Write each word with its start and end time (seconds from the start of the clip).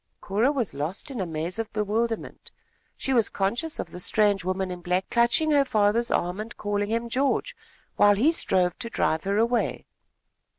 Cora 0.19 0.51
was 0.51 0.73
lost 0.73 1.11
in 1.11 1.21
a 1.21 1.27
maze 1.27 1.59
of 1.59 1.71
bewilderment. 1.73 2.49
She 2.97 3.13
was 3.13 3.29
conscious 3.29 3.77
of 3.77 3.91
the 3.91 3.99
strange 3.99 4.43
woman 4.43 4.71
in 4.71 4.81
black 4.81 5.07
clutching 5.11 5.51
her 5.51 5.63
father's 5.63 6.09
arm 6.09 6.39
and 6.39 6.57
calling 6.57 6.89
him 6.89 7.07
George, 7.07 7.55
while 7.97 8.15
he 8.15 8.31
strove 8.31 8.75
to 8.79 8.89
drive 8.89 9.25
her 9.25 9.37
away. 9.37 9.85